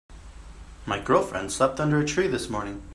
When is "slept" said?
1.51-1.79